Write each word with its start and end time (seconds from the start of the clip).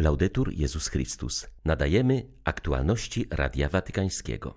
Laudetur 0.00 0.52
Jezus 0.52 0.88
Chrystus. 0.88 1.46
Nadajemy 1.64 2.26
aktualności 2.44 3.26
Radia 3.30 3.68
Watykańskiego. 3.68 4.54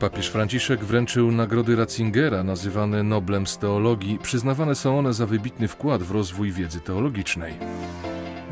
Papież 0.00 0.28
Franciszek 0.28 0.84
wręczył 0.84 1.32
nagrody 1.32 1.76
Ratzingera, 1.76 2.42
nazywane 2.42 3.02
Noblem 3.02 3.46
z 3.46 3.58
teologii. 3.58 4.18
Przyznawane 4.18 4.74
są 4.74 4.98
one 4.98 5.12
za 5.12 5.26
wybitny 5.26 5.68
wkład 5.68 6.02
w 6.02 6.10
rozwój 6.10 6.52
wiedzy 6.52 6.80
teologicznej. 6.80 7.54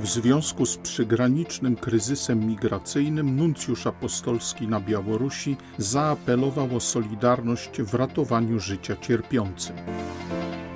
W 0.00 0.06
związku 0.06 0.66
z 0.66 0.76
przygranicznym 0.76 1.76
kryzysem 1.76 2.46
migracyjnym 2.46 3.36
nuncjusz 3.36 3.86
apostolski 3.86 4.68
na 4.68 4.80
Białorusi 4.80 5.56
zaapelował 5.78 6.76
o 6.76 6.80
solidarność 6.80 7.82
w 7.82 7.94
ratowaniu 7.94 8.60
życia 8.60 8.96
cierpiącym. 8.96 9.76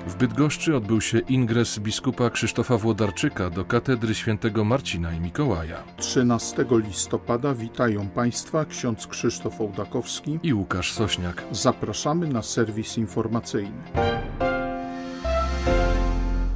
W 0.07 0.15
Bydgoszczy 0.15 0.75
odbył 0.75 1.01
się 1.01 1.19
ingres 1.19 1.79
biskupa 1.79 2.29
Krzysztofa 2.29 2.77
Włodarczyka 2.77 3.49
do 3.49 3.65
katedry 3.65 4.15
świętego 4.15 4.63
Marcina 4.63 5.13
i 5.13 5.19
Mikołaja. 5.19 5.83
13 5.97 6.65
listopada 6.71 7.53
witają 7.53 8.07
Państwa 8.07 8.65
ksiądz 8.65 9.07
Krzysztof 9.07 9.61
Ołdakowski 9.61 10.39
i 10.43 10.53
Łukasz 10.53 10.91
Sośniak. 10.91 11.43
Zapraszamy 11.51 12.27
na 12.27 12.41
serwis 12.41 12.97
informacyjny. 12.97 13.81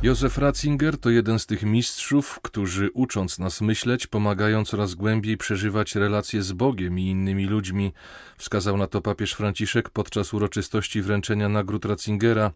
Józef 0.03 0.37
Ratzinger 0.37 0.97
to 0.97 1.09
jeden 1.09 1.39
z 1.39 1.45
tych 1.45 1.63
mistrzów, 1.63 2.39
którzy 2.41 2.89
ucząc 2.93 3.39
nas 3.39 3.61
myśleć, 3.61 4.07
pomagają 4.07 4.65
coraz 4.65 4.95
głębiej 4.95 5.37
przeżywać 5.37 5.95
relacje 5.95 6.41
z 6.41 6.51
Bogiem 6.51 6.99
i 6.99 7.05
innymi 7.05 7.45
ludźmi, 7.45 7.93
wskazał 8.37 8.77
na 8.77 8.87
to 8.87 9.01
papież 9.01 9.33
Franciszek 9.33 9.89
podczas 9.89 10.33
uroczystości 10.33 11.01
wręczenia 11.01 11.49
nagród 11.49 11.85
Ratzingera. 11.85 12.51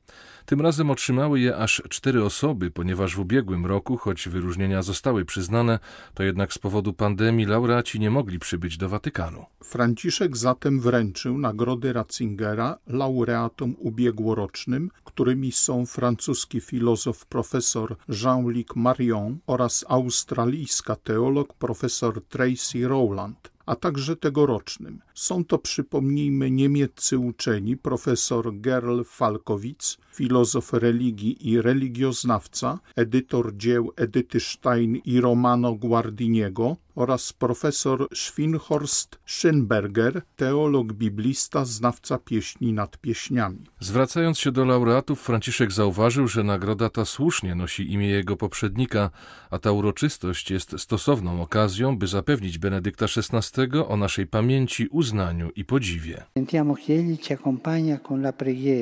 Tym 0.45 0.61
razem 0.61 0.91
otrzymały 0.91 1.39
je 1.39 1.57
aż 1.57 1.83
cztery 1.89 2.23
osoby, 2.23 2.71
ponieważ 2.71 3.15
w 3.15 3.19
ubiegłym 3.19 3.65
roku, 3.65 3.97
choć 3.97 4.29
wyróżnienia 4.29 4.81
zostały 4.81 5.25
przyznane, 5.25 5.79
to 6.13 6.23
jednak 6.23 6.53
z 6.53 6.57
powodu 6.57 6.93
pandemii 6.93 7.45
laureaci 7.45 7.99
nie 7.99 8.11
mogli 8.11 8.39
przybyć 8.39 8.77
do 8.77 8.89
Watykanu. 8.89 9.45
Franciszek 9.63 10.37
zatem 10.37 10.79
wręczył 10.79 11.37
nagrody 11.37 11.93
Ratzingera 11.93 12.77
laureatom 12.87 13.75
ubiegłorocznym, 13.79 14.91
którymi 15.03 15.51
są 15.51 15.85
francuski 15.85 16.61
filozof 16.61 17.25
profesor 17.33 17.95
Jean-Luc 18.09 18.75
Marion 18.75 19.37
oraz 19.47 19.85
australijska 19.87 20.95
teolog 20.95 21.53
profesor 21.53 22.21
Tracy 22.29 22.87
Rowland 22.87 23.51
a 23.65 23.75
także 23.75 24.15
tegorocznym. 24.15 25.01
Są 25.13 25.45
to, 25.45 25.57
przypomnijmy, 25.57 26.51
niemieccy 26.51 27.17
uczeni 27.17 27.77
profesor 27.77 28.59
Gerl 28.59 29.03
Falkowicz, 29.03 29.97
filozof 30.13 30.73
religii 30.73 31.49
i 31.49 31.61
religioznawca, 31.61 32.79
edytor 32.95 33.57
dzieł 33.57 33.91
Edyty 33.95 34.39
Stein 34.39 34.95
i 34.95 35.21
Romano 35.21 35.75
Guardiniego 35.75 36.77
oraz 36.95 37.33
profesor 37.33 38.07
Schwinhorst 38.13 39.19
Schönberger, 39.27 40.21
teolog 40.35 40.93
biblista, 40.93 41.65
znawca 41.65 42.17
pieśni 42.17 42.73
nad 42.73 42.97
pieśniami. 42.97 43.63
Zwracając 43.79 44.39
się 44.39 44.51
do 44.51 44.65
laureatów, 44.65 45.21
Franciszek 45.21 45.71
zauważył, 45.71 46.27
że 46.27 46.43
nagroda 46.43 46.89
ta 46.89 47.05
słusznie 47.05 47.55
nosi 47.55 47.93
imię 47.93 48.07
jego 48.07 48.37
poprzednika, 48.37 49.09
a 49.49 49.59
ta 49.59 49.71
uroczystość 49.71 50.51
jest 50.51 50.79
stosowną 50.79 51.41
okazją, 51.41 51.97
by 51.97 52.07
zapewnić 52.07 52.57
Benedykta 52.57 53.05
XVI 53.05 53.79
o 53.87 53.97
naszej 53.97 54.27
pamięci, 54.27 54.87
uznaniu 54.87 55.49
i 55.55 55.65
podziwie. 55.65 56.23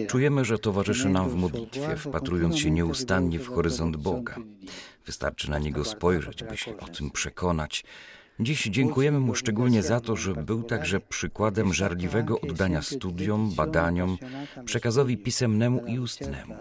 Czujemy, 0.08 0.46
że 0.46 0.58
towarzyszy 0.58 1.10
nam 1.10 1.21
w 1.30 1.36
modlitwie, 1.36 1.96
wpatrując 1.96 2.58
się 2.58 2.72
nieustannie 2.72 3.40
w 3.40 3.48
horyzont 3.48 3.98
Boga. 3.98 4.36
Wystarczy 5.06 5.52
na 5.52 5.60
niego 5.60 5.86
spojrzeć, 5.86 6.44
by 6.44 6.58
się 6.58 6.78
o 6.78 6.88
tym 6.88 7.12
przekonać. 7.12 7.84
Dziś 8.40 8.64
dziękujemy 8.64 9.20
mu 9.20 9.36
szczególnie 9.36 9.84
za 9.84 10.00
to, 10.00 10.16
że 10.16 10.34
był 10.34 10.64
także 10.64 11.00
przykładem 11.00 11.74
żarliwego 11.74 12.42
oddania 12.42 12.82
studiom, 12.82 13.52
badaniom, 13.56 14.18
przekazowi 14.66 15.18
pisemnemu 15.18 15.86
i 15.86 16.00
ustnemu, 16.00 16.56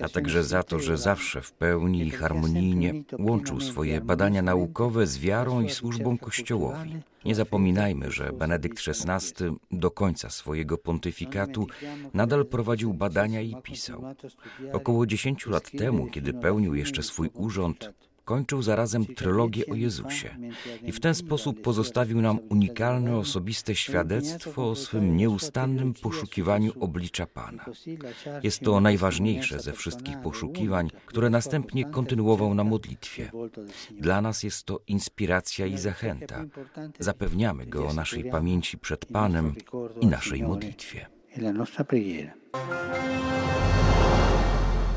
a 0.00 0.08
także 0.08 0.44
za 0.44 0.62
to, 0.62 0.78
że 0.78 0.98
zawsze 0.98 1.42
w 1.42 1.52
pełni 1.52 2.06
i 2.06 2.10
harmonijnie 2.10 2.94
łączył 3.18 3.60
swoje 3.60 4.00
badania 4.00 4.42
naukowe 4.42 5.06
z 5.06 5.18
wiarą 5.18 5.60
i 5.60 5.70
służbą 5.70 6.18
Kościołowi. 6.18 6.96
Nie 7.24 7.34
zapominajmy, 7.34 8.10
że 8.10 8.32
Benedykt 8.32 8.78
XVI 8.88 9.44
do 9.70 9.90
końca 9.90 10.30
swojego 10.30 10.78
pontyfikatu 10.78 11.66
nadal 12.14 12.46
prowadził 12.46 12.94
badania 12.94 13.40
i 13.40 13.56
pisał. 13.62 14.04
Około 14.72 15.06
dziesięciu 15.06 15.50
lat 15.50 15.70
temu, 15.70 16.06
kiedy 16.06 16.32
pełnił 16.32 16.74
jeszcze 16.74 17.02
swój 17.02 17.30
urząd, 17.34 17.92
kończył 18.24 18.62
zarazem 18.62 19.06
trylogię 19.06 19.66
o 19.66 19.74
Jezusie 19.74 20.36
i 20.82 20.92
w 20.92 21.00
ten 21.00 21.14
sposób 21.14 21.62
pozostawił 21.62 22.20
nam 22.20 22.38
unikalne 22.50 23.16
osobiste 23.16 23.74
świadectwo 23.74 24.70
o 24.70 24.76
swym 24.76 25.16
nieustannym 25.16 25.94
poszukiwaniu 25.94 26.72
oblicza 26.80 27.26
Pana. 27.26 27.64
Jest 28.42 28.60
to 28.60 28.80
najważniejsze 28.80 29.60
ze 29.60 29.72
wszystkich 29.72 30.20
poszukiwań, 30.20 30.90
które 31.06 31.30
następnie 31.30 31.84
kontynuował 31.84 32.54
na 32.54 32.64
modlitwie. 32.64 33.30
Dla 33.90 34.20
nas 34.20 34.42
jest 34.42 34.64
to 34.64 34.80
inspiracja 34.86 35.66
i 35.66 35.78
zachęta. 35.78 36.44
Zapewniamy 36.98 37.66
go 37.66 37.86
o 37.86 37.92
naszej 37.92 38.24
pamięci 38.24 38.78
przed 38.78 39.06
Panem 39.06 39.54
i 40.00 40.06
naszej 40.06 40.42
modlitwie. 40.42 41.06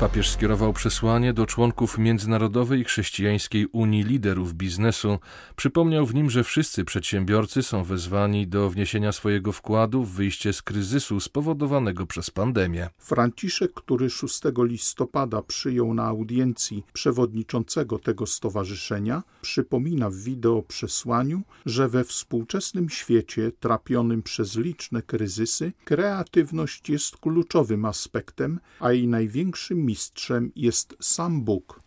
Papież 0.00 0.30
skierował 0.30 0.72
przesłanie 0.72 1.32
do 1.32 1.46
członków 1.46 1.98
Międzynarodowej 1.98 2.84
Chrześcijańskiej 2.84 3.66
Unii 3.66 4.04
Liderów 4.04 4.54
Biznesu. 4.54 5.18
Przypomniał 5.56 6.06
w 6.06 6.14
nim, 6.14 6.30
że 6.30 6.44
wszyscy 6.44 6.84
przedsiębiorcy 6.84 7.62
są 7.62 7.84
wezwani 7.84 8.46
do 8.46 8.70
wniesienia 8.70 9.12
swojego 9.12 9.52
wkładu 9.52 10.04
w 10.04 10.10
wyjście 10.10 10.52
z 10.52 10.62
kryzysu 10.62 11.20
spowodowanego 11.20 12.06
przez 12.06 12.30
pandemię. 12.30 12.88
Franciszek, 12.98 13.72
który 13.74 14.10
6 14.10 14.40
listopada 14.58 15.42
przyjął 15.42 15.94
na 15.94 16.04
audiencji 16.04 16.84
przewodniczącego 16.92 17.98
tego 17.98 18.26
stowarzyszenia, 18.26 19.22
przypomina 19.42 20.10
w 20.10 20.16
wideo 20.16 20.62
przesłaniu, 20.62 21.42
że 21.66 21.88
we 21.88 22.04
współczesnym 22.04 22.88
świecie 22.88 23.52
trapionym 23.60 24.22
przez 24.22 24.56
liczne 24.56 25.02
kryzysy 25.02 25.72
kreatywność 25.84 26.88
jest 26.88 27.16
kluczowym 27.16 27.84
aspektem, 27.84 28.60
a 28.80 28.92
jej 28.92 29.08
największym 29.08 29.85
mistrzem 29.86 30.52
jest 30.56 30.96
sam 31.00 31.42
Bóg. 31.42 31.80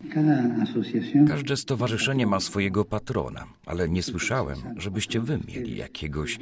Każde 1.28 1.58
stowarzyszenie 1.58 2.28
ma 2.28 2.40
swojego 2.40 2.86
patrona, 2.86 3.46
ale 3.66 3.90
nie 3.90 4.04
słyszałem, 4.04 4.58
żebyście 4.78 5.20
wy 5.20 5.40
mieli 5.48 5.78
jakiegoś. 5.78 6.40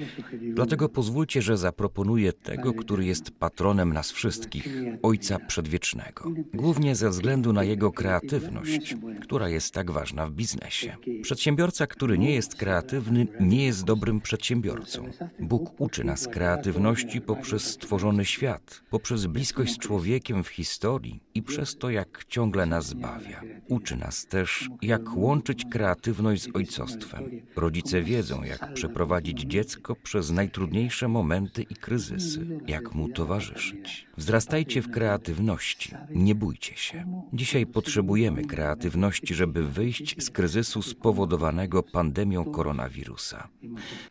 Dlatego 0.53 0.89
pozwólcie, 0.89 1.41
że 1.41 1.57
zaproponuję 1.57 2.33
tego, 2.33 2.73
który 2.73 3.05
jest 3.05 3.31
patronem 3.31 3.93
nas 3.93 4.11
wszystkich, 4.11 4.67
Ojca 5.03 5.39
Przedwiecznego. 5.39 6.31
Głównie 6.53 6.95
ze 6.95 7.09
względu 7.09 7.53
na 7.53 7.63
jego 7.63 7.91
kreatywność, 7.91 8.95
która 9.21 9.49
jest 9.49 9.73
tak 9.73 9.91
ważna 9.91 10.27
w 10.27 10.31
biznesie. 10.31 10.97
Przedsiębiorca, 11.21 11.87
który 11.87 12.17
nie 12.17 12.33
jest 12.33 12.55
kreatywny, 12.55 13.27
nie 13.39 13.65
jest 13.65 13.83
dobrym 13.83 14.21
przedsiębiorcą. 14.21 15.09
Bóg 15.39 15.81
uczy 15.81 16.03
nas 16.03 16.27
kreatywności 16.27 17.21
poprzez 17.21 17.63
stworzony 17.63 18.25
świat, 18.25 18.81
poprzez 18.89 19.25
bliskość 19.25 19.73
z 19.73 19.77
człowiekiem 19.77 20.43
w 20.43 20.47
historii 20.47 21.19
i 21.35 21.41
przez 21.47 21.77
to, 21.77 21.89
jak 21.89 22.25
ciągle 22.25 22.65
nas 22.65 22.87
zbawia. 22.87 23.41
Uczy 23.67 23.97
nas 23.97 24.25
też, 24.25 24.69
jak 24.81 25.17
łączyć 25.17 25.65
kreatywność 25.71 26.43
z 26.43 26.55
ojcostwem. 26.55 27.23
Rodzice 27.55 28.01
wiedzą, 28.01 28.43
jak 28.43 28.73
przeprowadzić 28.73 29.41
dziecko 29.41 29.95
przez 29.95 30.31
najtrudniejsze 30.31 31.07
momenty 31.07 31.61
i 31.61 31.75
kryzysy, 31.75 32.59
jak 32.67 32.95
mu 32.95 33.09
towarzyszyć. 33.09 34.07
Wzrastajcie 34.17 34.81
w 34.81 34.91
kreatywności, 34.91 35.95
nie 36.09 36.35
bójcie 36.35 36.77
się. 36.77 37.23
Dzisiaj 37.33 37.65
potrzebujemy 37.65 38.45
kreatywności, 38.45 39.35
żeby 39.35 39.63
wyjść 39.63 40.23
z 40.23 40.29
kryzysu 40.29 40.81
spowodowanego 40.81 41.83
pandemią 41.83 42.45
koronawirusa. 42.45 43.47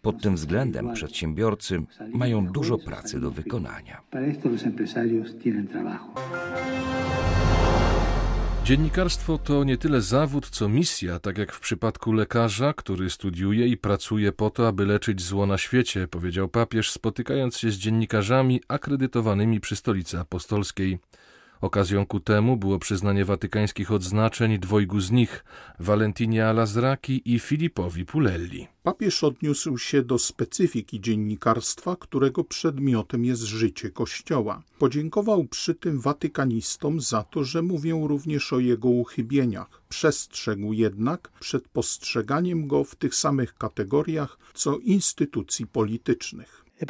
Pod 0.03 0.23
tym 0.23 0.35
względem 0.35 0.93
przedsiębiorcy 0.95 1.83
mają 2.15 2.47
dużo 2.47 2.79
pracy 2.79 3.21
do 3.21 3.31
wykonania. 3.31 4.01
Dziennikarstwo 8.67 9.39
to 9.39 9.65
nie 9.65 9.77
tyle 9.77 10.01
zawód, 10.01 10.51
co 10.51 10.69
misja, 10.69 11.19
tak 11.19 11.39
jak 11.39 11.53
w 11.53 11.61
przypadku 11.61 12.13
lekarza, 12.13 12.73
który 12.73 13.11
studiuje 13.11 13.67
i 13.67 13.77
pracuje 13.77 14.33
po 14.33 14.51
to, 14.51 14.69
aby 14.69 14.87
leczyć 14.87 15.23
zło 15.23 15.47
na 15.47 15.59
świecie, 15.59 16.09
powiedział 16.09 16.49
papież, 16.49 16.91
spotykając 16.91 17.59
się 17.59 17.71
z 17.71 17.75
dziennikarzami 17.75 18.61
akredytowanymi 18.69 19.61
przy 19.61 19.77
stolicy 19.77 20.19
apostolskiej. 20.19 20.99
Okazją 21.61 22.07
ku 22.07 22.21
temu 22.21 22.57
było 22.57 22.79
przyznanie 22.79 23.25
watykańskich 23.25 23.93
odznaczeń 23.93 24.59
dwojgu 24.59 25.01
z 25.01 25.11
nich, 25.11 25.45
Valentinie 25.81 26.47
Alazraki 26.47 27.35
i 27.35 27.39
Filipowi 27.39 28.05
Pulelli. 28.05 28.67
Papież 28.83 29.25
odniósł 29.25 29.79
się 29.79 30.03
do 30.03 30.19
specyfiki 30.19 31.01
dziennikarstwa, 31.01 31.97
którego 31.97 32.45
przedmiotem 32.45 33.25
jest 33.25 33.43
życie 33.43 33.91
Kościoła. 33.91 34.63
Podziękował 34.79 35.45
przy 35.45 35.75
tym 35.75 36.01
watykanistom 36.01 37.01
za 37.01 37.23
to, 37.23 37.45
że 37.45 37.63
mówią 37.63 38.07
również 38.07 38.53
o 38.53 38.59
jego 38.59 38.89
uchybieniach. 38.89 39.83
Przestrzegł 39.89 40.73
jednak 40.73 41.31
przed 41.41 41.69
postrzeganiem 41.69 42.67
go 42.67 42.85
w 42.85 42.95
tych 42.95 43.15
samych 43.15 43.55
kategoriach 43.55 44.39
co 44.55 44.79
instytucji 44.79 45.67
politycznych. 45.67 46.66
E 46.81 46.87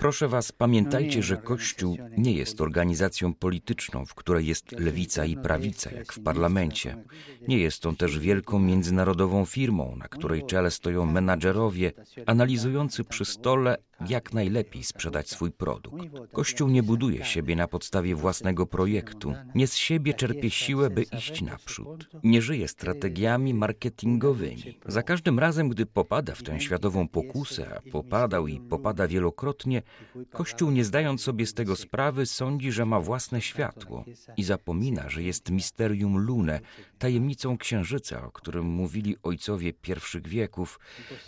Proszę 0.00 0.28
Was, 0.28 0.52
pamiętajcie, 0.52 1.22
że 1.22 1.36
Kościół 1.36 1.96
nie 2.18 2.32
jest 2.32 2.60
organizacją 2.60 3.34
polityczną, 3.34 4.06
w 4.06 4.14
której 4.14 4.46
jest 4.46 4.72
lewica 4.72 5.24
i 5.24 5.36
prawica, 5.36 5.90
jak 5.90 6.12
w 6.12 6.22
parlamencie. 6.22 7.04
Nie 7.48 7.58
jest 7.58 7.86
on 7.86 7.96
też 7.96 8.18
wielką 8.18 8.58
międzynarodową 8.58 9.44
firmą, 9.44 9.96
na 9.96 10.08
której 10.08 10.46
czele 10.46 10.70
stoją 10.70 11.06
menadżerowie 11.06 11.92
analizujący 12.26 13.04
przy 13.04 13.24
stole, 13.24 13.76
jak 14.08 14.32
najlepiej 14.32 14.84
sprzedać 14.84 15.30
swój 15.30 15.50
produkt. 15.52 16.04
Kościół 16.32 16.68
nie 16.68 16.82
buduje 16.82 17.24
siebie 17.24 17.56
na 17.56 17.68
podstawie 17.68 18.14
własnego 18.14 18.66
projektu. 18.66 19.34
Nie 19.54 19.66
z 19.66 19.76
siebie 19.76 20.14
czerpie 20.14 20.50
siłę, 20.50 20.90
by 20.90 21.02
iść 21.02 21.42
naprzód. 21.42 22.08
Nie 22.24 22.42
żyje 22.42 22.68
strategiami 22.68 23.54
marketingowymi. 23.54 24.78
Za 24.86 25.02
każdym 25.02 25.38
razem, 25.38 25.68
gdy 25.68 25.86
popada 25.86 26.34
w 26.34 26.42
tę 26.42 26.60
światową 26.60 27.08
pokusę, 27.08 27.76
a 27.76 27.90
popadał 27.90 28.46
i 28.46 28.60
popada 28.60 29.08
wielokrotnie, 29.08 29.82
Kościół, 30.30 30.70
nie 30.70 30.84
zdając 30.84 31.22
sobie 31.22 31.46
z 31.46 31.54
tego 31.54 31.76
sprawy, 31.76 32.26
sądzi, 32.26 32.72
że 32.72 32.86
ma 32.86 33.00
własne 33.00 33.40
światło 33.40 34.04
i 34.36 34.44
zapomina, 34.44 35.08
że 35.08 35.22
jest 35.22 35.50
misterium 35.50 36.18
lune, 36.18 36.60
tajemnicą 37.00 37.58
księżyca, 37.58 38.26
o 38.26 38.30
którym 38.30 38.66
mówili 38.66 39.16
ojcowie 39.22 39.72
pierwszych 39.72 40.28
wieków. 40.28 40.80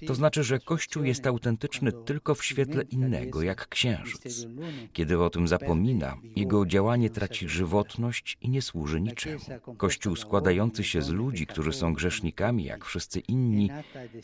To 0.06 0.14
znaczy, 0.14 0.44
że 0.44 0.58
Kościół 0.58 1.04
jest 1.04 1.26
autentyczny 1.26 1.92
tylko 1.92 2.34
w 2.34 2.44
świetle 2.44 2.82
innego, 2.82 3.42
jak 3.42 3.69
księżyc. 3.69 4.46
Kiedy 4.92 5.22
o 5.22 5.30
tym 5.30 5.48
zapomina, 5.48 6.16
jego 6.36 6.66
działanie 6.66 7.10
traci 7.10 7.48
żywotność 7.48 8.38
i 8.40 8.48
nie 8.48 8.62
służy 8.62 9.00
niczemu. 9.00 9.40
Kościół 9.76 10.16
składający 10.16 10.84
się 10.84 11.02
z 11.02 11.08
ludzi, 11.08 11.46
którzy 11.46 11.72
są 11.72 11.94
grzesznikami, 11.94 12.64
jak 12.64 12.84
wszyscy 12.84 13.20
inni, 13.20 13.70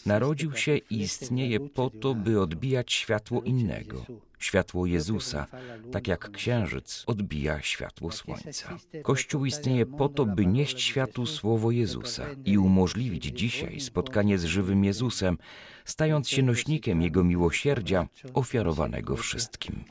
narodził 0.07 0.57
się 0.57 0.77
i 0.77 1.01
istnieje 1.01 1.61
po 1.61 1.91
to, 1.91 2.15
by 2.15 2.41
odbijać 2.41 2.93
światło 2.93 3.43
innego, 3.43 4.05
światło 4.39 4.87
Jezusa, 4.87 5.47
tak 5.93 6.09
jak 6.09 6.31
księżyc 6.31 7.05
odbija 7.07 7.63
światło 7.63 8.13
słońca. 8.13 8.77
Kościół 9.03 9.45
istnieje 9.45 9.87
po 9.87 10.09
to, 10.09 10.27
by 10.27 10.47
nieść 10.47 10.81
światu 10.83 11.27
słowo 11.27 11.71
Jezusa 11.71 12.27
i 12.45 12.59
umożliwić 12.59 13.25
dzisiaj 13.25 13.81
spotkanie 13.81 14.39
z 14.39 14.45
żywym 14.45 14.85
Jezusem, 14.85 15.39
stając 15.85 16.29
się 16.29 16.43
nośnikiem 16.43 17.03
Jego 17.03 17.25
miłosierdzia 17.25 18.07
ofiarowanego 18.35 19.17
wszystkim. 19.17 19.85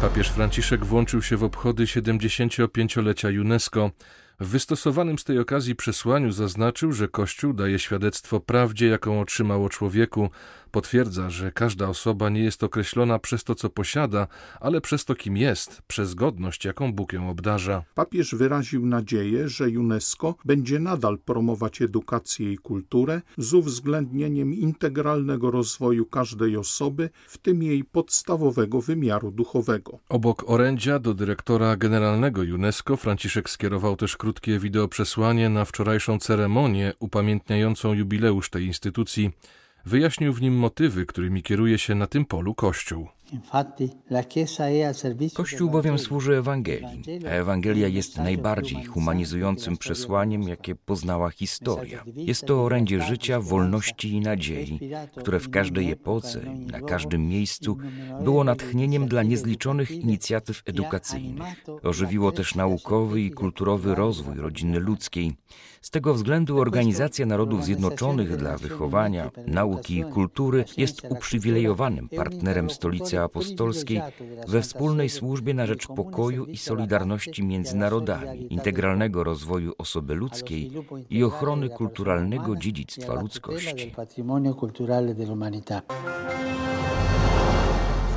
Papież 0.00 0.30
Franciszek 0.30 0.84
włączył 0.84 1.22
się 1.22 1.36
w 1.36 1.44
obchody 1.44 1.84
75-lecia 1.84 3.28
UNESCO. 3.40 3.90
W 4.40 4.48
wystosowanym 4.48 5.18
z 5.18 5.24
tej 5.24 5.38
okazji 5.38 5.76
przesłaniu 5.76 6.32
zaznaczył, 6.32 6.92
że 6.92 7.08
Kościół 7.08 7.52
daje 7.52 7.78
świadectwo 7.78 8.40
prawdzie, 8.40 8.86
jaką 8.86 9.20
otrzymał 9.20 9.64
o 9.64 9.68
człowieku, 9.68 10.30
Potwierdza, 10.70 11.30
że 11.30 11.52
każda 11.52 11.88
osoba 11.88 12.28
nie 12.28 12.40
jest 12.40 12.64
określona 12.64 13.18
przez 13.18 13.44
to, 13.44 13.54
co 13.54 13.70
posiada, 13.70 14.26
ale 14.60 14.80
przez 14.80 15.04
to, 15.04 15.14
kim 15.14 15.36
jest, 15.36 15.82
przez 15.86 16.14
godność, 16.14 16.64
jaką 16.64 16.92
Bóg 16.92 17.12
ją 17.12 17.30
obdarza. 17.30 17.84
Papież 17.94 18.34
wyraził 18.34 18.86
nadzieję, 18.86 19.48
że 19.48 19.64
UNESCO 19.64 20.34
będzie 20.44 20.78
nadal 20.78 21.18
promować 21.18 21.82
edukację 21.82 22.52
i 22.52 22.58
kulturę 22.58 23.22
z 23.38 23.54
uwzględnieniem 23.54 24.54
integralnego 24.54 25.50
rozwoju 25.50 26.06
każdej 26.06 26.56
osoby, 26.56 27.10
w 27.28 27.38
tym 27.38 27.62
jej 27.62 27.84
podstawowego 27.84 28.80
wymiaru 28.80 29.30
duchowego. 29.30 29.98
Obok 30.08 30.44
orędzia 30.46 30.98
do 30.98 31.14
dyrektora 31.14 31.76
generalnego 31.76 32.42
UNESCO 32.42 32.96
Franciszek 32.96 33.50
skierował 33.50 33.96
też 33.96 34.16
krótkie 34.16 34.58
wideoprzesłanie 34.58 35.48
na 35.48 35.64
wczorajszą 35.64 36.18
ceremonię 36.18 36.92
upamiętniającą 36.98 37.92
jubileusz 37.92 38.50
tej 38.50 38.64
instytucji. 38.66 39.30
Wyjaśnił 39.86 40.32
w 40.32 40.42
nim 40.42 40.54
motywy, 40.54 41.06
którymi 41.06 41.42
kieruje 41.42 41.78
się 41.78 41.94
na 41.94 42.06
tym 42.06 42.24
polu 42.24 42.54
Kościół. 42.54 43.08
Kościół 45.34 45.70
bowiem 45.70 45.98
służy 45.98 46.36
Ewangelii, 46.36 47.02
a 47.26 47.28
Ewangelia 47.28 47.88
jest 47.88 48.18
najbardziej 48.18 48.84
humanizującym 48.84 49.76
przesłaniem, 49.76 50.42
jakie 50.42 50.74
poznała 50.74 51.30
historia. 51.30 52.04
Jest 52.16 52.46
to 52.46 52.64
orędzie 52.64 53.02
życia, 53.02 53.40
wolności 53.40 54.12
i 54.12 54.20
nadziei, 54.20 54.80
które 55.16 55.40
w 55.40 55.50
każdej 55.50 55.90
epoce 55.90 56.40
i 56.56 56.66
na 56.66 56.80
każdym 56.80 57.28
miejscu 57.28 57.76
było 58.24 58.44
natchnieniem 58.44 59.08
dla 59.08 59.22
niezliczonych 59.22 59.90
inicjatyw 59.90 60.62
edukacyjnych. 60.66 61.64
Ożywiło 61.82 62.32
też 62.32 62.54
naukowy 62.54 63.20
i 63.20 63.30
kulturowy 63.30 63.94
rozwój 63.94 64.34
rodziny 64.34 64.80
ludzkiej. 64.80 65.36
Z 65.80 65.90
tego 65.90 66.14
względu 66.14 66.58
Organizacja 66.58 67.26
Narodów 67.26 67.64
Zjednoczonych 67.64 68.36
dla 68.36 68.56
wychowania, 68.56 69.30
nauki 69.46 69.98
i 69.98 70.04
kultury 70.04 70.64
jest 70.76 71.02
uprzywilejowanym 71.08 72.08
partnerem 72.08 72.70
stolicy 72.70 73.19
apostolskiej 73.22 74.00
we 74.48 74.62
wspólnej 74.62 75.08
służbie 75.08 75.54
na 75.54 75.66
rzecz 75.66 75.86
pokoju 75.86 76.44
i 76.44 76.56
solidarności 76.56 77.44
między 77.44 77.76
narodami, 77.76 78.52
integralnego 78.52 79.24
rozwoju 79.24 79.72
osoby 79.78 80.14
ludzkiej 80.14 80.70
i 81.10 81.24
ochrony 81.24 81.68
kulturalnego 81.68 82.56
dziedzictwa 82.56 83.14
ludzkości. 83.14 83.92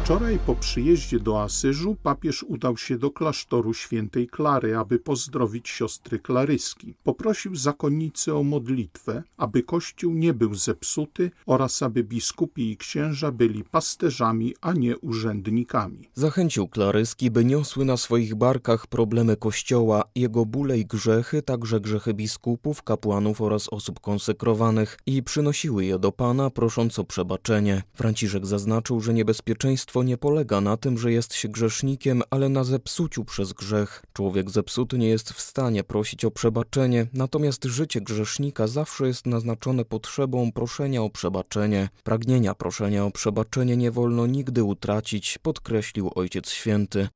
Wczoraj 0.04 0.40
po 0.46 0.56
przyjeździe 0.56 1.20
do 1.20 1.42
Asyżu 1.42 1.96
papież 2.04 2.44
udał 2.44 2.78
się 2.78 2.98
do 2.98 3.12
klasztoru 3.12 3.74
świętej 3.74 4.28
Klary, 4.28 4.78
aby 4.78 5.00
pozdrowić 5.00 5.70
siostry 5.70 6.20
Klaryski. 6.20 6.94
Poprosił 7.04 7.56
zakonnicy 7.56 8.36
o 8.36 8.44
modlitwę, 8.44 9.24
aby 9.38 9.64
kościół 9.64 10.14
nie 10.14 10.34
był 10.34 10.56
zepsuty 10.56 11.32
oraz 11.46 11.82
aby 11.82 12.04
biskupi 12.04 12.72
i 12.72 12.78
księża 12.78 13.32
byli 13.32 13.64
pasterzami, 13.64 14.56
a 14.62 14.74
nie 14.74 14.98
urzędnikami. 14.98 16.10
Zachęcił 16.14 16.68
Klaryski, 16.68 17.32
by 17.32 17.46
niosły 17.46 17.86
na 17.86 17.98
swoich 17.98 18.36
barkach 18.36 18.88
problemy 18.88 19.38
kościoła, 19.38 20.04
jego 20.16 20.46
bóle 20.46 20.80
i 20.80 20.86
grzechy, 20.86 21.42
także 21.42 21.80
grzechy 21.80 22.14
biskupów, 22.14 22.84
kapłanów 22.84 23.42
oraz 23.42 23.70
osób 23.70 24.00
konsekrowanych 24.00 24.98
i 25.06 25.24
przynosiły 25.24 25.86
je 25.86 26.00
do 26.00 26.12
Pana, 26.12 26.50
prosząc 26.50 27.00
o 27.00 27.04
przebaczenie. 27.04 27.84
Franciszek 27.94 28.46
zaznaczył, 28.46 29.02
że 29.02 29.14
niebezpieczeństwo 29.14 29.93
Zbawstwo 29.94 30.10
nie 30.10 30.18
polega 30.18 30.62
na 30.62 30.78
tym, 30.78 30.98
że 30.98 31.12
jest 31.12 31.34
się 31.34 31.48
grzesznikiem, 31.50 32.22
ale 32.29 32.50
na 32.50 32.63
zepsuciu 32.63 33.25
przez 33.25 33.53
grzech. 33.53 34.03
Człowiek 34.13 34.50
zepsuty 34.50 34.98
nie 34.98 35.08
jest 35.08 35.34
w 35.34 35.41
stanie 35.41 35.84
prosić 35.84 36.25
o 36.25 36.32
przebaczenie, 36.32 37.08
natomiast 37.13 37.65
życie 37.65 38.01
grzesznika 38.01 38.68
zawsze 38.68 39.08
jest 39.08 39.25
naznaczone 39.25 39.86
potrzebą 39.86 40.51
proszenia 40.51 41.01
o 41.01 41.10
przebaczenie. 41.10 41.89
Pragnienia 42.03 42.56
proszenia 42.56 43.06
o 43.06 43.12
przebaczenie 43.12 43.77
nie 43.77 43.91
wolno 43.91 44.27
nigdy 44.27 44.63
utracić, 44.63 45.38
podkreślił 45.38 46.12
Ojciec 46.15 46.50
Święty. 46.50 47.08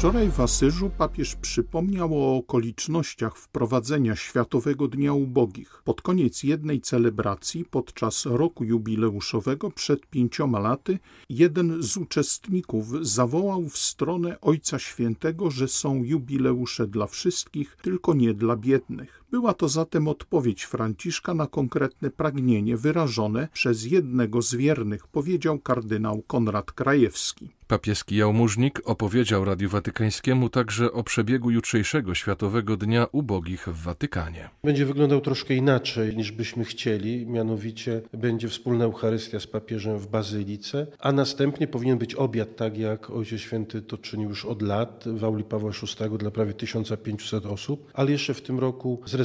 Wczoraj 0.00 0.30
w 0.30 0.40
Asyżu 0.40 0.90
papież 0.98 1.36
przypomniał 1.36 2.22
o 2.22 2.36
okolicznościach 2.36 3.36
wprowadzenia 3.36 4.16
Światowego 4.16 4.88
Dnia 4.88 5.12
Ubogich. 5.12 5.82
Pod 5.84 6.02
koniec 6.02 6.42
jednej 6.42 6.80
celebracji, 6.80 7.64
podczas 7.64 8.26
roku 8.26 8.64
jubileuszowego 8.64 9.70
przed 9.70 10.06
pięcioma 10.06 10.58
laty, 10.58 10.98
jeden 11.28 11.82
z 11.82 11.96
uczestników 11.96 13.06
zawołał 13.06 13.68
w 13.68 13.78
stronę 13.78 14.40
Ojca 14.40 14.78
Świętego, 14.78 15.50
że 15.50 15.68
są 15.68 16.04
jubileusze 16.04 16.86
dla 16.86 17.06
wszystkich, 17.06 17.76
tylko 17.82 18.14
nie 18.14 18.34
dla 18.34 18.56
biednych. 18.56 19.19
Była 19.30 19.54
to 19.54 19.68
zatem 19.68 20.08
odpowiedź 20.08 20.64
Franciszka 20.64 21.34
na 21.34 21.46
konkretne 21.46 22.10
pragnienie 22.10 22.76
wyrażone 22.76 23.48
przez 23.52 23.84
jednego 23.84 24.42
z 24.42 24.54
wiernych, 24.54 25.06
powiedział 25.06 25.58
kardynał 25.58 26.22
Konrad 26.22 26.72
Krajewski. 26.72 27.48
Papieski 27.66 28.16
jałmużnik 28.16 28.80
opowiedział 28.84 29.44
Radiu 29.44 29.68
Watykańskiemu 29.68 30.48
także 30.48 30.92
o 30.92 31.02
przebiegu 31.02 31.50
jutrzejszego 31.50 32.14
Światowego 32.14 32.76
Dnia 32.76 33.06
Ubogich 33.12 33.68
w 33.68 33.82
Watykanie. 33.82 34.48
Będzie 34.64 34.86
wyglądał 34.86 35.20
troszkę 35.20 35.54
inaczej 35.54 36.16
niż 36.16 36.32
byśmy 36.32 36.64
chcieli, 36.64 37.26
mianowicie 37.26 38.02
będzie 38.12 38.48
wspólna 38.48 38.84
Eucharystia 38.84 39.40
z 39.40 39.46
papieżem 39.46 39.98
w 39.98 40.06
Bazylice, 40.06 40.86
a 40.98 41.12
następnie 41.12 41.68
powinien 41.68 41.98
być 41.98 42.14
obiad, 42.14 42.56
tak 42.56 42.78
jak 42.78 43.10
Ojciec 43.10 43.40
Święty 43.40 43.82
to 43.82 43.98
czynił 43.98 44.28
już 44.28 44.44
od 44.44 44.62
lat 44.62 45.04
w 45.06 45.24
auli 45.24 45.44
Pawła 45.44 45.70
VI 45.70 46.18
dla 46.18 46.30
prawie 46.30 46.52
1500 46.54 47.46
osób, 47.46 47.90
ale 47.94 48.10
jeszcze 48.10 48.34
w 48.34 48.42
tym 48.42 48.58
roku 48.58 49.00
zrezygnowano 49.04 49.19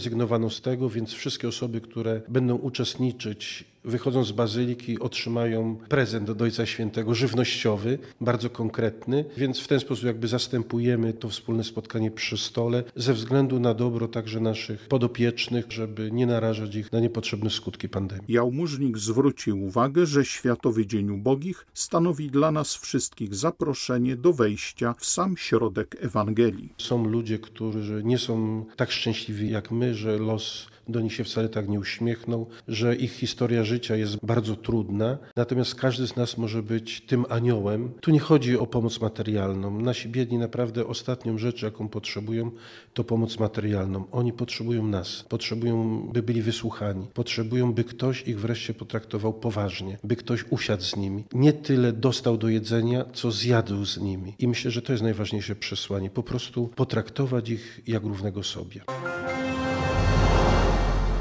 z 0.50 0.62
tego, 0.62 0.90
więc 0.90 1.14
wszystkie 1.14 1.48
osoby, 1.48 1.82
które 1.82 2.22
będą 2.28 2.56
uczestniczyć 2.56 3.66
wychodząc 3.86 4.28
z 4.28 4.32
bazyliki 4.32 5.00
otrzymają 5.00 5.76
prezent 5.90 6.30
od 6.30 6.42
Ojca 6.42 6.66
Świętego, 6.66 7.16
żywnościowy, 7.16 8.00
bardzo 8.22 8.50
konkretny, 8.50 9.26
więc 9.38 9.60
w 9.60 9.68
ten 9.68 9.80
sposób 9.80 10.06
jakby 10.06 10.28
zastępujemy 10.28 11.14
to 11.14 11.30
wspólne 11.30 11.64
spotkanie 11.64 12.12
przy 12.12 12.38
stole 12.38 12.84
ze 12.96 13.14
względu 13.14 13.60
na 13.60 13.74
dobro 13.74 14.08
także 14.08 14.40
naszych 14.40 14.88
podopiecznych, 14.88 15.66
żeby 15.70 16.12
nie 16.12 16.26
narażać 16.26 16.76
ich 16.76 16.92
na 16.92 17.00
niepotrzebne 17.00 17.50
skutki 17.50 17.90
pandemii. 17.90 18.26
Jałmużnik 18.28 18.98
zwrócił 18.98 19.64
uwagę, 19.64 20.06
że 20.06 20.26
Światowy 20.26 20.86
Dzień 20.86 21.10
Ubogich 21.12 21.66
stanowi 21.74 22.30
dla 22.32 22.52
nas 22.52 22.76
wszystkich 22.76 23.36
zaproszenie 23.36 24.16
do 24.16 24.34
wejścia 24.34 24.96
w 25.00 25.06
sam 25.06 25.38
środek 25.38 25.96
Ewangelii. 26.00 26.74
Są 26.78 27.06
ludzie, 27.06 27.40
którzy 27.40 28.02
nie 28.04 28.18
są 28.18 28.66
tak 28.76 28.92
szczęśliwi 28.92 29.50
jak 29.50 29.72
my, 29.72 29.96
że 29.96 30.18
los 30.18 30.68
do 30.88 31.02
nich 31.02 31.14
się 31.14 31.24
wcale 31.24 31.50
tak 31.50 31.70
nie 31.70 31.80
uśmiechnął, 31.80 32.48
że 32.68 32.96
ich 32.96 33.12
historia 33.12 33.64
życia 33.64 33.96
jest 33.96 34.26
bardzo 34.26 34.56
trudna, 34.56 35.18
natomiast 35.36 35.76
każdy 35.76 36.08
z 36.08 36.16
nas 36.16 36.38
może 36.38 36.64
być 36.64 37.02
tym 37.02 37.26
aniołem. 37.30 37.94
Tu 38.02 38.12
nie 38.12 38.20
chodzi 38.20 38.58
o 38.58 38.68
pomoc 38.68 39.02
materialną. 39.02 39.82
Nasi 39.82 40.10
biedni 40.10 40.38
naprawdę 40.38 40.88
ostatnią 40.88 41.38
rzecz, 41.38 41.62
jaką 41.62 41.90
potrzebują, 41.90 42.52
to 42.94 43.04
pomoc 43.04 43.40
materialną. 43.40 44.06
Oni 44.12 44.34
potrzebują 44.34 44.88
nas, 44.88 45.26
potrzebują, 45.30 46.02
by 46.14 46.24
byli 46.24 46.42
wysłuchani, 46.42 47.08
potrzebują, 47.14 47.74
by 47.74 47.84
ktoś 47.84 48.22
ich 48.28 48.40
wreszcie 48.40 48.74
potraktował 48.74 49.34
poważnie, 49.34 49.98
by 50.04 50.16
ktoś 50.16 50.46
usiadł 50.50 50.84
z 50.84 50.96
nimi. 50.96 51.24
Nie 51.34 51.54
tyle 51.54 51.94
dostał 51.94 52.38
do 52.38 52.50
jedzenia, 52.50 53.06
co 53.14 53.32
zjadł 53.32 53.86
z 53.86 53.98
nimi. 53.98 54.34
I 54.40 54.48
myślę, 54.48 54.72
że 54.72 54.82
to 54.82 54.92
jest 54.92 55.04
najważniejsze 55.04 55.56
przesłanie. 55.56 56.10
Po 56.10 56.24
prostu 56.24 56.68
potraktować 56.68 57.50
ich 57.50 57.82
jak 57.88 58.04
równego 58.04 58.44
sobie. 58.44 58.82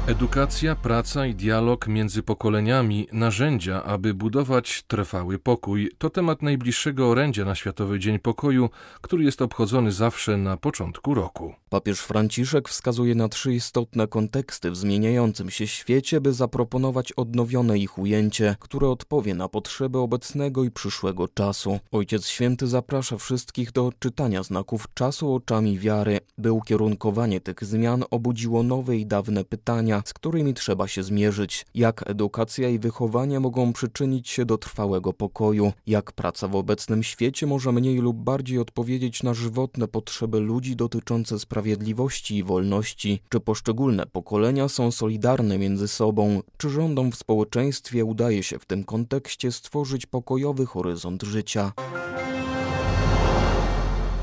Edukacja, 0.07 0.75
praca 0.75 1.25
i 1.25 1.35
dialog 1.35 1.87
między 1.87 2.23
pokoleniami, 2.23 3.07
narzędzia, 3.11 3.83
aby 3.83 4.13
budować 4.13 4.83
trwały 4.87 5.39
pokój, 5.39 5.91
to 5.97 6.09
temat 6.09 6.41
najbliższego 6.41 7.09
orędzia 7.09 7.45
na 7.45 7.55
Światowy 7.55 7.99
Dzień 7.99 8.19
Pokoju, 8.19 8.69
który 9.01 9.23
jest 9.23 9.41
obchodzony 9.41 9.91
zawsze 9.91 10.37
na 10.37 10.57
początku 10.57 11.13
roku. 11.13 11.53
Papież 11.69 11.99
Franciszek 11.99 12.69
wskazuje 12.69 13.15
na 13.15 13.29
trzy 13.29 13.53
istotne 13.53 14.07
konteksty 14.07 14.71
w 14.71 14.77
zmieniającym 14.77 15.49
się 15.49 15.67
świecie, 15.67 16.21
by 16.21 16.33
zaproponować 16.33 17.11
odnowione 17.11 17.77
ich 17.77 17.97
ujęcie, 17.97 18.55
które 18.59 18.89
odpowie 18.89 19.35
na 19.35 19.49
potrzeby 19.49 19.97
obecnego 19.99 20.63
i 20.63 20.71
przyszłego 20.71 21.27
czasu. 21.27 21.79
Ojciec 21.91 22.27
Święty 22.27 22.67
zaprasza 22.67 23.17
wszystkich 23.17 23.71
do 23.71 23.85
odczytania 23.87 24.43
znaków 24.43 24.87
czasu 24.93 25.33
oczami 25.33 25.79
wiary, 25.79 26.19
by 26.37 26.51
ukierunkowanie 26.51 27.41
tych 27.41 27.63
zmian 27.63 28.03
obudziło 28.11 28.63
nowe 28.63 28.97
i 28.97 29.05
dawne 29.05 29.43
pytania 29.43 29.94
z 30.05 30.13
którymi 30.13 30.53
trzeba 30.53 30.87
się 30.87 31.03
zmierzyć. 31.03 31.65
Jak 31.75 32.09
edukacja 32.09 32.69
i 32.69 32.79
wychowanie 32.79 33.39
mogą 33.39 33.73
przyczynić 33.73 34.29
się 34.29 34.45
do 34.45 34.57
trwałego 34.57 35.13
pokoju? 35.13 35.73
Jak 35.87 36.11
praca 36.11 36.47
w 36.47 36.55
obecnym 36.55 37.03
świecie 37.03 37.47
może 37.47 37.71
mniej 37.71 37.97
lub 37.97 38.17
bardziej 38.17 38.59
odpowiedzieć 38.59 39.23
na 39.23 39.33
żywotne 39.33 39.87
potrzeby 39.87 40.39
ludzi 40.39 40.75
dotyczące 40.75 41.39
sprawiedliwości 41.39 42.37
i 42.37 42.43
wolności? 42.43 43.21
Czy 43.29 43.39
poszczególne 43.39 44.05
pokolenia 44.05 44.67
są 44.67 44.91
solidarne 44.91 45.57
między 45.57 45.87
sobą? 45.87 46.41
Czy 46.57 46.69
rządom 46.69 47.11
w 47.11 47.15
społeczeństwie 47.15 48.05
udaje 48.05 48.43
się 48.43 48.59
w 48.59 48.65
tym 48.65 48.83
kontekście 48.83 49.51
stworzyć 49.51 50.05
pokojowy 50.05 50.65
horyzont 50.65 51.23
życia? 51.23 51.71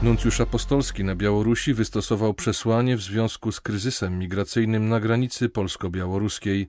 Nuncjusz 0.03 0.41
apostolski 0.41 1.05
na 1.05 1.15
Białorusi 1.15 1.75
wystosował 1.75 2.35
przesłanie 2.35 2.97
w 2.97 3.03
związku 3.03 3.53
z 3.53 3.61
kryzysem 3.61 4.19
migracyjnym 4.19 4.89
na 4.89 5.01
granicy 5.01 5.49
polsko-białoruskiej. 5.49 6.69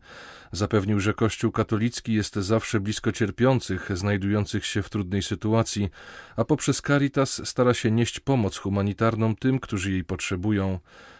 Zapewnił, 0.51 0.99
że 0.99 1.13
Kościół 1.13 1.51
katolicki 1.51 2.13
jest 2.13 2.35
zawsze 2.35 2.79
blisko 2.79 3.11
cierpiących, 3.11 3.89
znajdujących 3.93 4.65
się 4.65 4.81
w 4.83 4.89
trudnej 4.89 5.23
sytuacji, 5.23 5.89
a 6.35 6.45
poprzez 6.45 6.81
Caritas 6.81 7.47
stara 7.47 7.73
się 7.73 7.91
nieść 7.91 8.19
pomoc 8.19 8.57
humanitarną 8.57 9.35
tym, 9.35 9.59
którzy 9.59 9.91
jej 9.91 10.03
potrzebują. 10.03 10.79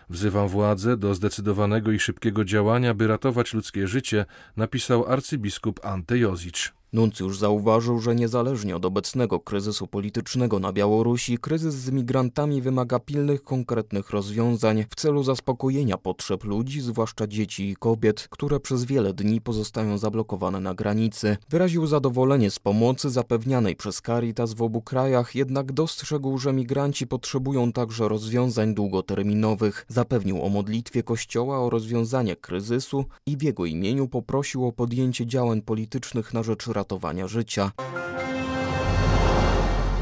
Wzywam 0.10 0.48
władzę 0.48 0.98
do 0.98 1.16
zdecydowanego 1.16 1.92
i 1.92 2.00
szybkiego 2.00 2.46
działania, 2.46 2.94
by 2.94 3.08
ratować 3.08 3.54
ludzkie 3.54 3.88
życie, 3.88 4.26
napisał 4.58 5.06
arcybiskup 5.06 5.86
Ante 5.86 6.18
Jozicz. 6.18 6.83
Nuncjusz 6.94 7.38
zauważył, 7.38 8.00
że 8.00 8.16
niezależnie 8.16 8.76
od 8.76 8.86
obecnego 8.86 9.40
kryzysu 9.40 9.88
politycznego 9.88 10.60
na 10.60 10.74
Białorusi, 10.74 11.38
kryzys 11.38 11.74
z 11.74 11.92
migrantami 11.92 12.62
wymaga 12.62 13.00
pilnych, 13.00 13.44
konkretnych 13.44 14.10
rozwiązań 14.10 14.86
w 14.90 14.96
celu 14.96 15.24
zaspokojenia 15.24 15.98
potrzeb 15.98 16.44
ludzi, 16.44 16.82
zwłaszcza 16.82 17.28
dzieci 17.28 17.70
i 17.70 17.76
kobiet, 17.76 18.28
które 18.30 18.60
przez 18.60 18.86
wiele 18.86 19.14
dni 19.14 19.42
pozostają 19.42 19.98
zablokowane 19.98 20.60
na 20.60 20.74
granicy. 20.74 21.38
Wyraził 21.50 21.88
zadowolenie 21.88 22.52
z 22.52 22.60
pomocy 22.60 23.10
zapewnianej 23.10 23.76
przez 23.76 24.02
Caritas 24.02 24.54
w 24.54 24.62
obu 24.62 24.82
krajach, 24.82 25.36
jednak 25.36 25.72
dostrzegł, 25.72 26.38
że 26.38 26.54
migranci 26.54 27.08
potrzebują 27.08 27.72
także 27.72 28.08
rozwiązań 28.08 28.74
długoterminowych. 28.74 29.86
Zapewnił 29.88 30.44
o 30.44 30.50
modlitwie 30.50 31.04
Kościoła 31.04 31.60
o 31.60 31.70
rozwiązanie 31.70 32.36
kryzysu 32.36 33.06
i 33.26 33.38
w 33.38 33.44
jego 33.44 33.66
imieniu 33.66 34.08
poprosił 34.08 34.68
o 34.68 34.72
podjęcie 34.72 35.26
działań 35.26 35.62
politycznych 35.62 36.34
na 36.34 36.44
rzecz 36.44 36.68
ratowania 36.84 37.28
życia. 37.28 37.72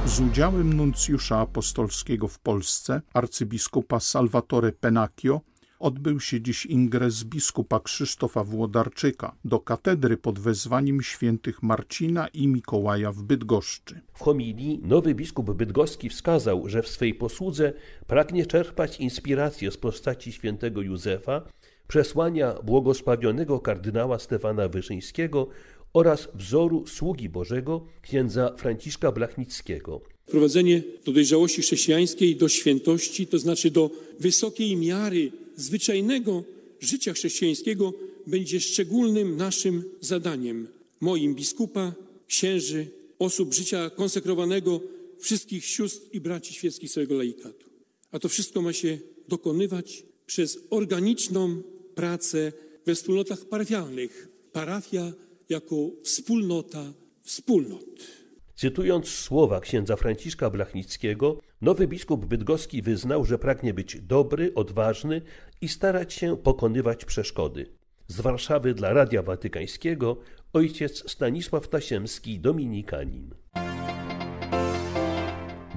Z 0.06 0.20
udziałem 0.20 0.74
nuncjusza 0.74 1.40
apostolskiego 1.40 2.28
w 2.28 2.40
Polsce, 2.40 3.02
arcybiskupa 3.14 4.00
Salvatore 4.00 4.72
Penacchio, 4.72 5.42
odbył 5.80 6.20
się 6.20 6.42
dziś 6.42 6.66
ingres 6.66 7.24
biskupa 7.24 7.80
Krzysztofa 7.80 8.44
Włodarczyka 8.44 9.36
do 9.46 9.60
katedry 9.60 10.18
pod 10.18 10.40
wezwaniem 10.40 11.02
świętych 11.02 11.64
Marcina 11.64 12.28
i 12.28 12.48
Mikołaja 12.48 13.12
w 13.12 13.24
Bydgoszczy. 13.24 14.02
W 14.14 14.24
homilii 14.24 14.80
nowy 14.84 15.16
biskup 15.16 15.52
bydgoski 15.52 16.10
wskazał, 16.10 16.70
że 16.70 16.82
w 16.82 16.88
swej 16.88 17.14
posłudze 17.14 17.74
pragnie 18.08 18.46
czerpać 18.46 19.00
inspirację 19.00 19.72
z 19.72 19.78
postaci 19.78 20.32
świętego 20.32 20.82
Józefa, 20.82 21.42
przesłania 21.88 22.54
błogosławionego 22.64 23.60
kardynała 23.60 24.20
Stefana 24.20 24.68
Wyszyńskiego 24.68 25.48
oraz 25.93 26.27
wzoru 26.36 26.88
sługi 26.88 27.29
Bożego 27.29 27.86
księdza 28.01 28.55
Franciszka 28.57 29.12
Blachnickiego. 29.12 30.01
Prowadzenie 30.25 30.83
do 31.05 31.12
dojrzałości 31.12 31.62
chrześcijańskiej, 31.62 32.36
do 32.36 32.50
świętości, 32.50 33.27
to 33.27 33.39
znaczy 33.39 33.71
do 33.71 33.91
wysokiej 34.19 34.77
miary 34.77 35.31
zwyczajnego 35.55 36.43
życia 36.79 37.13
chrześcijańskiego, 37.13 37.93
będzie 38.27 38.60
szczególnym 38.60 39.38
naszym 39.38 39.83
zadaniem. 40.01 40.67
Moim 41.00 41.36
biskupa, 41.36 41.93
księży, 42.27 42.88
osób 43.19 43.53
życia 43.53 43.89
konsekrowanego, 43.89 44.81
wszystkich 45.19 45.65
sióstr 45.65 46.07
i 46.12 46.21
braci 46.21 46.53
świeckich 46.53 46.91
całego 46.91 47.17
laikatu. 47.17 47.69
A 48.12 48.19
to 48.19 48.29
wszystko 48.29 48.62
ma 48.62 48.74
się 48.74 49.00
dokonywać 49.27 50.03
przez 50.25 50.60
organiczną 50.69 51.62
pracę 51.95 52.51
we 52.86 52.95
wspólnotach 52.95 53.45
parafialnych. 53.45 54.27
Parafia 54.51 55.13
jako 55.51 55.75
wspólnota 56.03 56.93
wspólnot. 57.22 58.22
Cytując 58.55 59.08
słowa 59.08 59.60
księdza 59.60 59.96
Franciszka 59.96 60.50
Blachnickiego, 60.50 61.39
nowy 61.62 61.88
biskup 61.88 62.25
bydgoski 62.25 62.81
wyznał, 62.81 63.25
że 63.25 63.39
pragnie 63.39 63.74
być 63.74 64.01
dobry, 64.01 64.53
odważny 64.55 65.22
i 65.62 65.67
starać 65.67 66.13
się 66.13 66.38
pokonywać 66.38 67.05
przeszkody. 67.05 67.65
Z 68.08 68.22
Warszawy 68.22 68.74
dla 68.74 68.93
Radia 68.93 69.24
Watykańskiego 69.24 70.17
ojciec 70.53 71.12
Stanisław 71.12 71.67
Tasiemski, 71.67 72.39
dominikanin. 72.39 73.36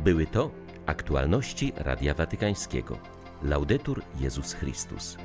Były 0.04 0.26
to 0.26 0.50
aktualności 0.86 1.72
Radia 1.76 2.14
Watykańskiego. 2.14 2.98
Laudetur 3.42 4.02
Jezus 4.20 4.52
Chrystus. 4.52 5.16